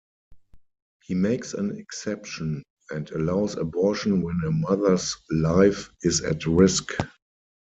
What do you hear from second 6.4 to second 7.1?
risk.